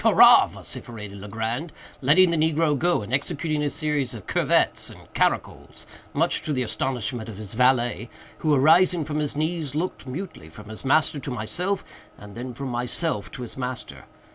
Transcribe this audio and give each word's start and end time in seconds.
hurrah!" 0.03 0.47
vociferated 0.47 1.15
Legrand, 1.19 1.71
letting 2.01 2.31
the 2.31 2.35
negro 2.35 2.75
go, 2.75 3.03
and 3.03 3.13
executing 3.13 3.61
a 3.61 3.69
series 3.69 4.15
of 4.15 4.25
curvets 4.25 4.89
and 4.89 4.99
caracols, 5.13 5.85
much 6.11 6.41
to 6.41 6.51
the 6.53 6.63
astonishment 6.63 7.29
of 7.29 7.37
his 7.37 7.53
valet, 7.53 8.09
who, 8.39 8.51
arising 8.51 9.05
from 9.05 9.19
his 9.19 9.35
knees, 9.35 9.75
looked, 9.75 10.07
mutely, 10.07 10.49
from 10.49 10.69
his 10.69 10.83
master 10.83 11.19
to 11.19 11.29
myself, 11.29 11.85
and 12.17 12.33
then 12.33 12.51
from 12.51 12.69
myself 12.69 13.29
to 13.29 13.43
his 13.43 13.55
master. 13.55 14.05